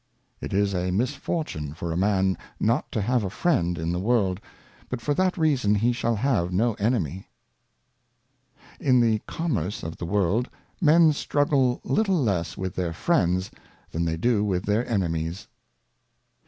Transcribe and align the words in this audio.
It 0.39 0.51
is 0.51 0.73
a 0.73 0.89
Misfortune 0.89 1.75
for 1.75 1.91
a 1.91 1.95
Man 1.95 2.35
not 2.59 2.91
to 2.91 3.03
have 3.03 3.23
a 3.23 3.29
Friend 3.29 3.77
in 3.77 3.91
the 3.91 3.99
World, 3.99 4.39
but 4.89 4.99
for 4.99 5.13
that 5.13 5.37
reason 5.37 5.75
he 5.75 5.93
shall 5.93 6.15
have 6.15 6.51
no 6.51 6.73
Enemy. 6.79 7.27
In 8.79 8.99
the 8.99 9.19
Commerce 9.27 9.83
of 9.83 9.97
the 9.97 10.07
World, 10.07 10.49
Men 10.81 11.13
struggle 11.13 11.81
little 11.83 12.19
less 12.19 12.57
with 12.57 12.73
their 12.73 12.93
Friends, 12.93 13.51
than 13.91 14.05
they 14.05 14.17
do 14.17 14.43
vnth 14.43 14.65
their 14.65 14.89
Enemies. 14.89 15.47